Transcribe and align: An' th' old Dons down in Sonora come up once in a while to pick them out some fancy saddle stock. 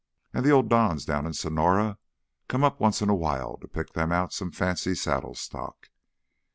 An' 0.33 0.41
th' 0.43 0.47
old 0.47 0.67
Dons 0.67 1.05
down 1.05 1.27
in 1.27 1.33
Sonora 1.33 1.99
come 2.47 2.63
up 2.63 2.79
once 2.79 3.03
in 3.03 3.09
a 3.09 3.13
while 3.15 3.57
to 3.57 3.67
pick 3.67 3.93
them 3.93 4.11
out 4.11 4.33
some 4.33 4.49
fancy 4.51 4.95
saddle 4.95 5.35
stock. 5.35 5.91